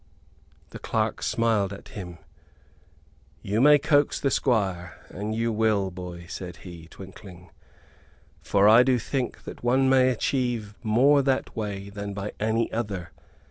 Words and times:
The 0.71 0.79
clerk 0.79 1.21
smiled 1.21 1.71
at 1.71 1.89
him. 1.89 2.17
"You 3.43 3.61
may 3.61 3.77
coax 3.77 4.19
the 4.19 4.31
Squire, 4.31 4.99
an 5.09 5.31
you 5.33 5.51
will, 5.53 5.91
boy," 5.91 6.25
said 6.27 6.55
he, 6.65 6.87
twinkling; 6.87 7.51
"for 8.41 8.67
I 8.67 8.81
do 8.81 8.97
think 8.97 9.43
that 9.43 9.63
one 9.63 9.89
may 9.89 10.09
achieve 10.09 10.73
more 10.81 11.21
that 11.21 11.55
way 11.55 11.91
than 11.91 12.15
by 12.15 12.31
any 12.39 12.71
other. 12.71 13.11